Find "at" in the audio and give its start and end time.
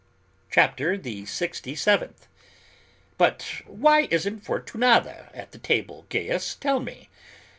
5.31-5.51